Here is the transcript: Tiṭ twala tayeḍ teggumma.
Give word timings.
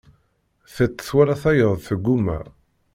Tiṭ 0.73 0.97
twala 1.07 1.35
tayeḍ 1.41 1.73
teggumma. 1.87 2.39